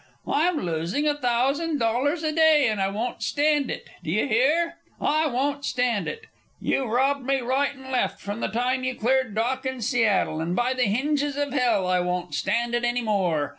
I'm 0.25 0.57
losing 0.65 1.07
a 1.07 1.13
thousand 1.13 1.77
dollars 1.77 2.23
a 2.23 2.31
day, 2.31 2.67
and 2.67 2.81
I 2.81 2.87
won't 2.89 3.21
stand 3.21 3.69
it! 3.69 3.87
Do 4.03 4.09
you 4.09 4.27
hear? 4.27 4.77
I 4.99 5.27
won't 5.27 5.63
stand 5.63 6.07
it! 6.07 6.25
You've 6.59 6.89
robbed 6.89 7.23
me 7.23 7.39
right 7.41 7.75
and 7.75 7.91
left 7.91 8.19
from 8.19 8.39
the 8.39 8.47
time 8.47 8.83
you 8.83 8.95
cleared 8.95 9.35
dock 9.35 9.63
in 9.63 9.79
Seattle, 9.79 10.41
and 10.41 10.55
by 10.55 10.73
the 10.73 10.85
hinges 10.85 11.37
of 11.37 11.53
hell 11.53 11.85
I 11.85 11.99
won't 11.99 12.33
stand 12.33 12.73
it 12.73 12.83
any 12.83 13.03
more! 13.03 13.49